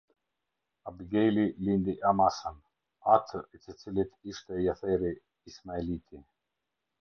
[0.91, 2.57] Abigaili lindi Amasan,
[3.17, 5.13] atë i të cilit ishte Jetheri,
[5.53, 6.25] Ismaeliti.